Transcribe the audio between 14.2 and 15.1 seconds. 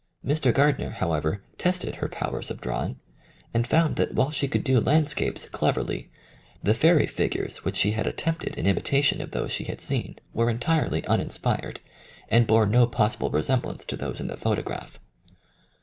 the photograph.